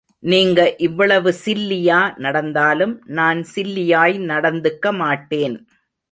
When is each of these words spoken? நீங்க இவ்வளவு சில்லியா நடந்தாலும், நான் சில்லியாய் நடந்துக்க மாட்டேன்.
நீங்க 0.23 0.75
இவ்வளவு 0.77 1.33
சில்லியா 1.45 2.17
நடந்தாலும், 2.17 3.01
நான் 3.05 3.45
சில்லியாய் 3.55 4.15
நடந்துக்க 4.25 4.93
மாட்டேன். 4.93 5.67